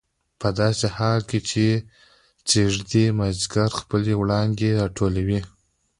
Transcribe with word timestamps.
په 0.41 0.49
داسې 0.59 0.87
حال 0.97 1.19
کې 1.29 1.39
چې 1.49 1.65
ځېږدي 2.49 3.05
مازدیګر 3.19 3.69
خپلې 3.79 4.13
وړانګې 4.21 4.69
راټولولې. 4.79 5.39